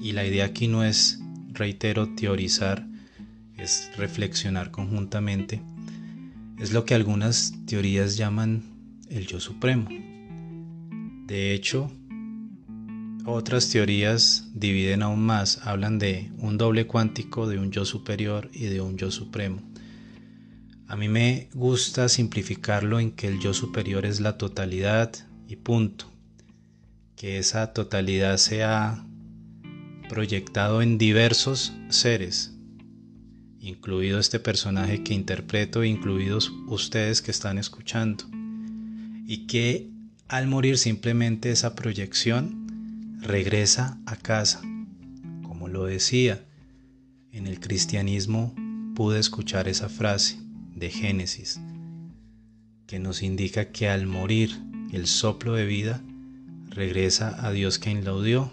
y 0.00 0.12
la 0.12 0.26
idea 0.26 0.46
aquí 0.46 0.66
no 0.66 0.82
es, 0.84 1.20
reitero, 1.52 2.14
teorizar, 2.14 2.86
es 3.56 3.90
reflexionar 3.96 4.70
conjuntamente, 4.70 5.62
es 6.58 6.72
lo 6.72 6.84
que 6.84 6.94
algunas 6.94 7.54
teorías 7.66 8.16
llaman 8.16 8.62
el 9.08 9.26
yo 9.26 9.40
supremo. 9.40 9.88
De 11.26 11.54
hecho, 11.54 11.92
otras 13.24 13.70
teorías 13.70 14.48
dividen 14.54 15.02
aún 15.02 15.24
más, 15.24 15.64
hablan 15.66 15.98
de 15.98 16.32
un 16.38 16.58
doble 16.58 16.86
cuántico, 16.86 17.46
de 17.46 17.58
un 17.58 17.70
yo 17.70 17.84
superior 17.84 18.50
y 18.52 18.64
de 18.64 18.80
un 18.80 18.96
yo 18.96 19.10
supremo. 19.10 19.62
A 20.88 20.96
mí 20.96 21.08
me 21.08 21.48
gusta 21.54 22.08
simplificarlo 22.08 22.98
en 22.98 23.12
que 23.12 23.28
el 23.28 23.38
yo 23.38 23.54
superior 23.54 24.04
es 24.04 24.20
la 24.20 24.36
totalidad 24.38 25.12
y 25.52 25.56
punto. 25.56 26.06
Que 27.14 27.38
esa 27.38 27.74
totalidad 27.74 28.38
sea 28.38 29.04
proyectado 30.08 30.80
en 30.80 30.96
diversos 30.96 31.74
seres, 31.90 32.54
incluido 33.60 34.18
este 34.18 34.40
personaje 34.40 35.04
que 35.04 35.12
interpreto, 35.12 35.84
incluidos 35.84 36.50
ustedes 36.68 37.20
que 37.20 37.30
están 37.30 37.58
escuchando, 37.58 38.24
y 39.26 39.46
que 39.46 39.90
al 40.26 40.46
morir 40.46 40.78
simplemente 40.78 41.50
esa 41.50 41.74
proyección 41.74 43.18
regresa 43.20 43.98
a 44.06 44.16
casa. 44.16 44.62
Como 45.42 45.68
lo 45.68 45.84
decía, 45.84 46.42
en 47.30 47.46
el 47.46 47.60
cristianismo 47.60 48.54
pude 48.94 49.20
escuchar 49.20 49.68
esa 49.68 49.90
frase 49.90 50.38
de 50.74 50.90
Génesis 50.90 51.60
que 52.86 52.98
nos 52.98 53.22
indica 53.22 53.70
que 53.70 53.88
al 53.88 54.06
morir 54.06 54.71
el 54.92 55.06
soplo 55.06 55.54
de 55.54 55.66
vida 55.66 56.02
regresa 56.68 57.46
a 57.46 57.50
Dios 57.50 57.78
quien 57.78 58.04
lo 58.04 58.22
dio, 58.22 58.50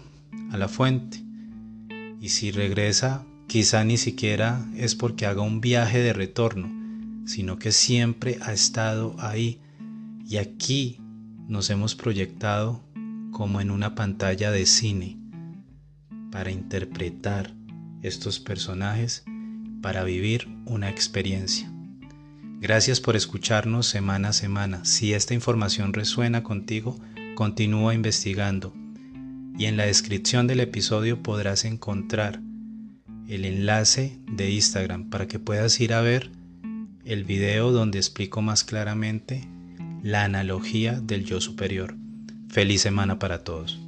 a 0.50 0.56
la 0.56 0.68
fuente. 0.68 1.22
Y 2.20 2.30
si 2.30 2.50
regresa, 2.50 3.24
quizá 3.46 3.84
ni 3.84 3.96
siquiera 3.96 4.66
es 4.76 4.94
porque 4.94 5.26
haga 5.26 5.42
un 5.42 5.60
viaje 5.60 5.98
de 5.98 6.12
retorno, 6.12 6.70
sino 7.26 7.58
que 7.58 7.72
siempre 7.72 8.38
ha 8.42 8.52
estado 8.52 9.16
ahí. 9.18 9.60
Y 10.26 10.36
aquí 10.38 10.98
nos 11.48 11.70
hemos 11.70 11.94
proyectado 11.94 12.82
como 13.32 13.60
en 13.60 13.70
una 13.70 13.94
pantalla 13.94 14.50
de 14.50 14.66
cine 14.66 15.18
para 16.30 16.50
interpretar 16.50 17.54
estos 18.02 18.38
personajes, 18.38 19.24
para 19.82 20.04
vivir 20.04 20.48
una 20.66 20.88
experiencia. 20.88 21.72
Gracias 22.60 23.00
por 23.00 23.16
escucharnos 23.16 23.86
semana 23.86 24.28
a 24.28 24.32
semana. 24.34 24.84
Si 24.84 25.14
esta 25.14 25.32
información 25.32 25.94
resuena 25.94 26.42
contigo, 26.42 27.00
continúa 27.34 27.94
investigando 27.94 28.74
y 29.58 29.64
en 29.64 29.78
la 29.78 29.86
descripción 29.86 30.46
del 30.46 30.60
episodio 30.60 31.22
podrás 31.22 31.64
encontrar 31.64 32.42
el 33.28 33.46
enlace 33.46 34.20
de 34.30 34.50
Instagram 34.50 35.08
para 35.08 35.26
que 35.26 35.38
puedas 35.38 35.80
ir 35.80 35.94
a 35.94 36.02
ver 36.02 36.32
el 37.06 37.24
video 37.24 37.72
donde 37.72 37.98
explico 37.98 38.42
más 38.42 38.62
claramente 38.62 39.48
la 40.02 40.24
analogía 40.24 41.00
del 41.00 41.24
yo 41.24 41.40
superior. 41.40 41.96
Feliz 42.50 42.82
semana 42.82 43.18
para 43.18 43.42
todos. 43.42 43.80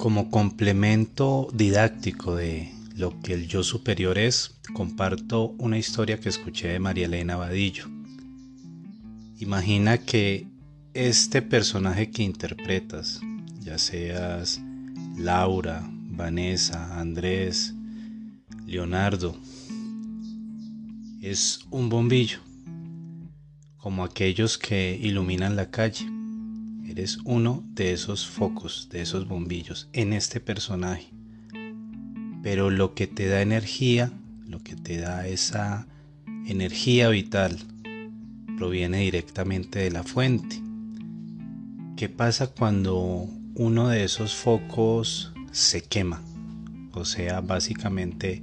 Como 0.00 0.30
complemento 0.30 1.48
didáctico 1.52 2.34
de 2.34 2.72
lo 2.96 3.20
que 3.20 3.34
el 3.34 3.48
yo 3.48 3.62
superior 3.62 4.16
es, 4.16 4.58
comparto 4.72 5.54
una 5.58 5.76
historia 5.76 6.18
que 6.18 6.30
escuché 6.30 6.68
de 6.68 6.78
María 6.78 7.04
Elena 7.04 7.36
Vadillo. 7.36 7.84
Imagina 9.40 9.98
que 9.98 10.46
este 10.94 11.42
personaje 11.42 12.10
que 12.10 12.22
interpretas, 12.22 13.20
ya 13.60 13.76
seas 13.76 14.58
Laura, 15.18 15.86
Vanessa, 15.92 16.98
Andrés, 16.98 17.74
Leonardo. 18.64 19.36
Es 21.20 21.60
un 21.70 21.90
bombillo, 21.90 22.38
como 23.76 24.02
aquellos 24.04 24.56
que 24.56 24.98
iluminan 24.98 25.56
la 25.56 25.70
calle. 25.70 26.19
Eres 26.90 27.18
uno 27.24 27.62
de 27.74 27.92
esos 27.92 28.26
focos, 28.26 28.88
de 28.90 29.00
esos 29.00 29.28
bombillos 29.28 29.88
en 29.92 30.12
este 30.12 30.40
personaje. 30.40 31.06
Pero 32.42 32.70
lo 32.70 32.94
que 32.94 33.06
te 33.06 33.28
da 33.28 33.42
energía, 33.42 34.10
lo 34.44 34.60
que 34.60 34.74
te 34.74 34.98
da 34.98 35.28
esa 35.28 35.86
energía 36.46 37.08
vital, 37.08 37.56
proviene 38.58 39.02
directamente 39.02 39.78
de 39.78 39.92
la 39.92 40.02
fuente. 40.02 40.60
¿Qué 41.96 42.08
pasa 42.08 42.48
cuando 42.48 43.28
uno 43.54 43.88
de 43.88 44.02
esos 44.02 44.34
focos 44.34 45.32
se 45.52 45.82
quema, 45.82 46.22
o 46.92 47.04
sea, 47.04 47.40
básicamente 47.40 48.42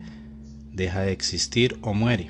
deja 0.71 1.01
de 1.01 1.11
existir 1.11 1.77
o 1.81 1.93
muere. 1.93 2.29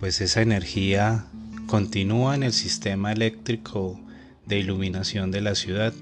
Pues 0.00 0.22
esa 0.22 0.40
energía 0.40 1.26
continúa 1.66 2.34
en 2.34 2.44
el 2.44 2.52
sistema 2.54 3.12
eléctrico 3.12 4.00
de 4.46 4.58
iluminación 4.58 5.30
de 5.30 5.40
la 5.40 5.54
ciudad, 5.54 5.92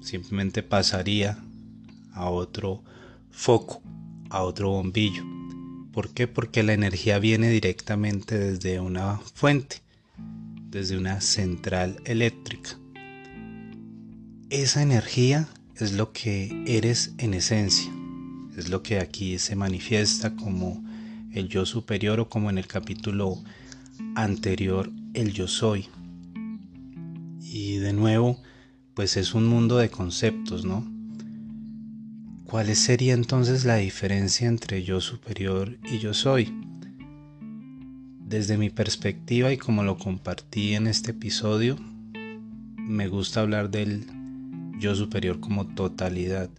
simplemente 0.00 0.62
pasaría 0.62 1.38
a 2.12 2.28
otro 2.28 2.82
foco, 3.30 3.82
a 4.30 4.42
otro 4.42 4.70
bombillo. 4.70 5.24
¿Por 5.92 6.10
qué? 6.10 6.26
Porque 6.26 6.62
la 6.62 6.72
energía 6.72 7.18
viene 7.18 7.48
directamente 7.50 8.38
desde 8.38 8.80
una 8.80 9.18
fuente, 9.34 9.76
desde 10.70 10.96
una 10.96 11.20
central 11.20 11.96
eléctrica. 12.04 12.70
Esa 14.50 14.82
energía 14.82 15.48
es 15.76 15.92
lo 15.92 16.12
que 16.12 16.64
eres 16.66 17.14
en 17.18 17.34
esencia, 17.34 17.92
es 18.56 18.68
lo 18.68 18.82
que 18.82 18.98
aquí 18.98 19.38
se 19.38 19.56
manifiesta 19.56 20.34
como 20.36 20.84
el 21.32 21.48
yo 21.48 21.66
superior 21.66 22.20
o 22.20 22.28
como 22.28 22.50
en 22.50 22.58
el 22.58 22.66
capítulo 22.66 23.42
anterior 24.14 24.90
el 25.14 25.32
yo 25.32 25.48
soy. 25.48 25.88
Y 27.74 27.78
de 27.78 27.92
nuevo, 27.92 28.40
pues 28.94 29.16
es 29.16 29.34
un 29.34 29.48
mundo 29.48 29.78
de 29.78 29.90
conceptos, 29.90 30.64
¿no? 30.64 30.84
¿Cuál 32.44 32.72
sería 32.76 33.14
entonces 33.14 33.64
la 33.64 33.74
diferencia 33.74 34.46
entre 34.46 34.84
yo 34.84 35.00
superior 35.00 35.76
y 35.82 35.98
yo 35.98 36.14
soy? 36.14 36.54
Desde 38.20 38.58
mi 38.58 38.70
perspectiva 38.70 39.52
y 39.52 39.56
como 39.56 39.82
lo 39.82 39.98
compartí 39.98 40.74
en 40.74 40.86
este 40.86 41.10
episodio, 41.10 41.76
me 42.76 43.08
gusta 43.08 43.40
hablar 43.40 43.72
del 43.72 44.06
yo 44.78 44.94
superior 44.94 45.40
como 45.40 45.66
totalidad, 45.66 46.50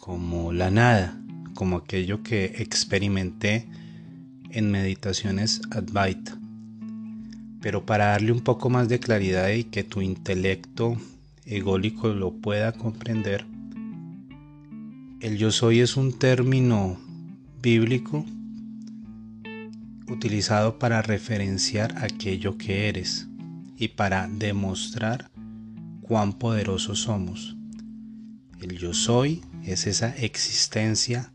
como 0.00 0.52
la 0.52 0.72
nada, 0.72 1.22
como 1.54 1.76
aquello 1.76 2.24
que 2.24 2.46
experimenté 2.58 3.68
en 4.50 4.72
meditaciones 4.72 5.60
Advaita. 5.70 6.36
Pero 7.60 7.84
para 7.84 8.06
darle 8.06 8.32
un 8.32 8.40
poco 8.40 8.70
más 8.70 8.88
de 8.88 9.00
claridad 9.00 9.50
y 9.50 9.64
que 9.64 9.84
tu 9.84 10.00
intelecto 10.00 10.96
ególico 11.44 12.08
lo 12.08 12.32
pueda 12.32 12.72
comprender, 12.72 13.44
el 15.20 15.36
yo 15.36 15.50
soy 15.50 15.80
es 15.80 15.96
un 15.96 16.12
término 16.12 16.98
bíblico 17.60 18.24
utilizado 20.08 20.78
para 20.78 21.02
referenciar 21.02 22.04
aquello 22.04 22.56
que 22.56 22.88
eres, 22.88 23.28
y 23.78 23.88
para 23.88 24.28
demostrar 24.28 25.30
cuán 26.02 26.32
poderosos 26.32 27.00
somos. 27.00 27.56
El 28.60 28.76
yo 28.76 28.92
soy 28.92 29.42
es 29.64 29.86
esa 29.86 30.08
existencia 30.16 31.32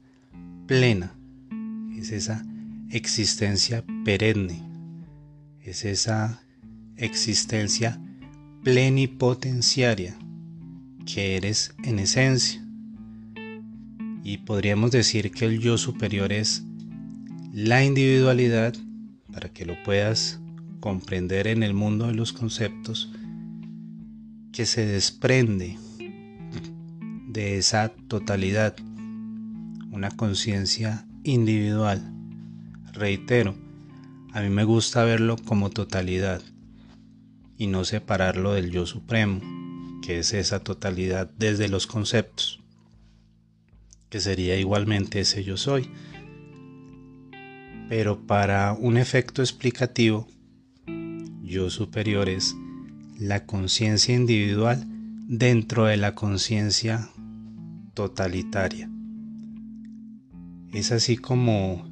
plena, 0.68 1.14
es 1.98 2.12
esa 2.12 2.46
existencia 2.90 3.84
perenne, 4.04 4.62
es 5.64 5.86
esa 5.86 6.42
existencia 6.98 8.00
plenipotenciaria 8.64 10.18
que 11.06 11.36
eres 11.36 11.76
en 11.84 12.00
esencia. 12.00 12.66
Y 14.24 14.38
podríamos 14.40 14.92
decir 14.92 15.32
que 15.32 15.46
el 15.46 15.60
yo 15.60 15.78
superior 15.78 16.32
es 16.32 16.64
la 17.52 17.84
individualidad, 17.84 18.74
para 19.32 19.50
que 19.50 19.66
lo 19.66 19.82
puedas 19.84 20.40
comprender 20.80 21.48
en 21.48 21.64
el 21.64 21.74
mundo 21.74 22.08
de 22.08 22.14
los 22.14 22.34
conceptos, 22.34 23.12
que 24.52 24.66
se 24.66 24.86
desprende 24.86 25.78
de 27.28 27.58
esa 27.58 27.90
totalidad, 28.08 28.76
una 29.92 30.12
conciencia 30.12 31.06
individual. 31.24 32.14
Reitero, 32.94 33.56
a 34.34 34.42
mí 34.42 34.50
me 34.50 34.64
gusta 34.64 35.04
verlo 35.04 35.36
como 35.38 35.70
totalidad 35.70 36.42
y 37.56 37.68
no 37.68 37.86
separarlo 37.86 38.54
del 38.54 38.72
yo 38.72 38.88
supremo, 38.88 39.42
que 40.02 40.20
es 40.20 40.34
esa 40.34 40.60
totalidad 40.60 41.30
desde 41.38 41.70
los 41.70 41.86
conceptos, 41.86 42.60
que 44.10 44.20
sería 44.20 44.58
igualmente 44.58 45.20
ese 45.20 45.44
yo 45.44 45.56
soy. 45.56 45.88
Pero 47.90 48.26
para 48.26 48.74
un 48.74 48.98
efecto 48.98 49.44
explicativo, 49.44 50.28
yo 51.44 51.70
superior 51.70 52.28
es 52.28 52.56
la 53.20 53.46
conciencia 53.46 54.16
individual 54.16 54.84
dentro 55.28 55.86
de 55.86 55.98
la 55.98 56.16
conciencia 56.16 57.08
totalitaria. 57.94 58.90
Es 60.72 60.92
así 60.92 61.18
como 61.18 61.88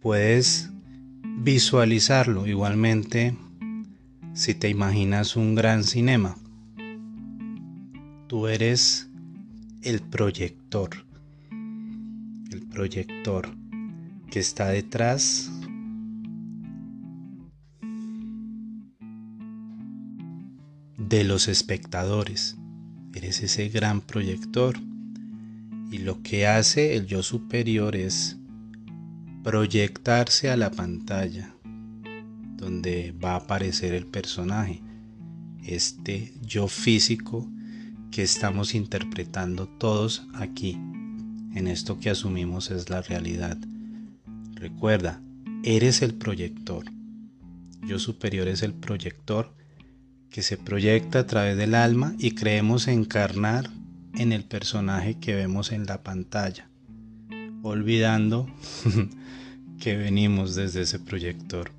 puedes 0.00 0.70
visualizarlo 1.42 2.46
igualmente 2.46 3.34
si 4.34 4.54
te 4.54 4.68
imaginas 4.68 5.36
un 5.36 5.54
gran 5.54 5.84
cinema. 5.84 6.36
Tú 8.26 8.46
eres 8.46 9.08
el 9.82 10.02
proyector, 10.02 10.90
el 11.50 12.62
proyector 12.68 13.48
que 14.30 14.38
está 14.38 14.68
detrás 14.68 15.50
de 20.98 21.24
los 21.24 21.48
espectadores. 21.48 22.58
Eres 23.14 23.42
ese 23.42 23.70
gran 23.70 24.02
proyector. 24.02 24.78
Y 25.90 25.98
lo 25.98 26.22
que 26.22 26.46
hace 26.46 26.96
el 26.96 27.06
yo 27.06 27.22
superior 27.22 27.96
es 27.96 28.39
proyectarse 29.42 30.50
a 30.50 30.56
la 30.56 30.70
pantalla 30.70 31.54
donde 32.56 33.12
va 33.12 33.32
a 33.32 33.36
aparecer 33.36 33.94
el 33.94 34.06
personaje, 34.06 34.82
este 35.64 36.34
yo 36.42 36.68
físico 36.68 37.48
que 38.10 38.22
estamos 38.22 38.74
interpretando 38.74 39.66
todos 39.66 40.26
aquí, 40.34 40.72
en 41.54 41.66
esto 41.66 41.98
que 41.98 42.10
asumimos 42.10 42.70
es 42.70 42.90
la 42.90 43.02
realidad. 43.02 43.56
Recuerda, 44.54 45.22
eres 45.62 46.02
el 46.02 46.14
proyector. 46.14 46.84
Yo 47.86 47.98
superior 47.98 48.46
es 48.46 48.62
el 48.62 48.74
proyector 48.74 49.54
que 50.28 50.42
se 50.42 50.56
proyecta 50.56 51.20
a 51.20 51.26
través 51.26 51.56
del 51.56 51.74
alma 51.74 52.14
y 52.18 52.32
creemos 52.32 52.88
encarnar 52.88 53.70
en 54.14 54.32
el 54.32 54.44
personaje 54.44 55.18
que 55.18 55.34
vemos 55.34 55.72
en 55.72 55.86
la 55.86 56.02
pantalla, 56.02 56.69
olvidando 57.62 58.48
que 59.80 59.96
venimos 59.96 60.54
desde 60.54 60.82
ese 60.82 60.98
proyector. 60.98 61.70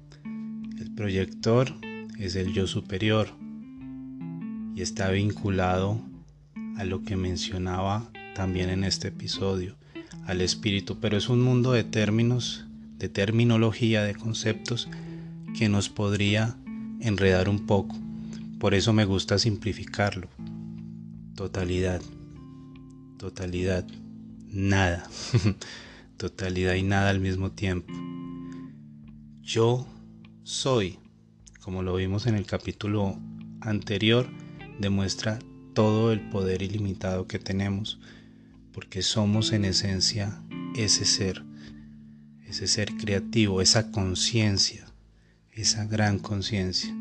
El 0.79 0.91
proyector 0.95 1.73
es 2.19 2.35
el 2.35 2.53
yo 2.53 2.67
superior 2.67 3.29
y 4.75 4.81
está 4.81 5.09
vinculado 5.11 6.01
a 6.77 6.83
lo 6.83 7.03
que 7.03 7.15
mencionaba 7.15 8.09
también 8.35 8.69
en 8.69 8.83
este 8.83 9.09
episodio, 9.09 9.75
al 10.25 10.41
espíritu, 10.41 10.99
pero 10.99 11.17
es 11.17 11.29
un 11.29 11.41
mundo 11.41 11.73
de 11.73 11.83
términos 11.83 12.65
de 13.01 13.09
terminología, 13.09 14.03
de 14.03 14.13
conceptos 14.13 14.87
que 15.57 15.69
nos 15.69 15.89
podría 15.89 16.55
enredar 16.99 17.49
un 17.49 17.65
poco. 17.65 17.97
Por 18.59 18.75
eso 18.75 18.93
me 18.93 19.05
gusta 19.05 19.39
simplificarlo. 19.39 20.27
Totalidad. 21.35 21.99
Totalidad. 23.17 23.87
Nada. 24.51 25.09
Totalidad 26.17 26.75
y 26.75 26.83
nada 26.83 27.09
al 27.09 27.19
mismo 27.19 27.51
tiempo. 27.51 27.93
Yo 29.41 29.87
soy, 30.43 30.99
como 31.61 31.83
lo 31.83 31.95
vimos 31.95 32.27
en 32.27 32.35
el 32.35 32.45
capítulo 32.45 33.17
anterior, 33.61 34.29
demuestra 34.79 35.39
todo 35.73 36.11
el 36.11 36.19
poder 36.29 36.61
ilimitado 36.61 37.27
que 37.27 37.39
tenemos, 37.39 37.99
porque 38.73 39.01
somos 39.01 39.53
en 39.53 39.65
esencia 39.65 40.43
ese 40.75 41.05
ser 41.05 41.43
ese 42.51 42.67
ser 42.67 42.97
creativo, 42.97 43.61
esa 43.61 43.91
conciencia, 43.91 44.85
esa 45.53 45.85
gran 45.85 46.19
conciencia. 46.19 46.93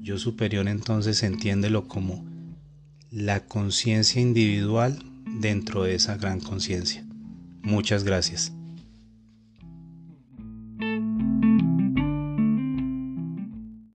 Yo 0.00 0.16
superior 0.16 0.68
entonces 0.68 1.22
entiéndelo 1.22 1.86
como 1.86 2.24
la 3.10 3.44
conciencia 3.44 4.22
individual 4.22 4.98
dentro 5.40 5.84
de 5.84 5.94
esa 5.94 6.16
gran 6.16 6.40
conciencia. 6.40 7.04
Muchas 7.62 8.04
gracias. 8.04 8.52